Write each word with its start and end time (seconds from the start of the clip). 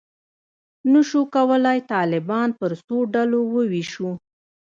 نه 0.93 1.01
شو 1.09 1.21
کولای 1.35 1.79
طالبان 1.93 2.49
پر 2.59 2.71
څو 2.85 2.97
ډلو 3.13 3.39
وویشو. 3.53 4.09